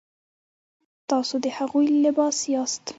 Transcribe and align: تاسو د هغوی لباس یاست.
تاسو 1.09 1.35
د 1.43 1.45
هغوی 1.57 1.85
لباس 2.05 2.37
یاست. 2.53 2.83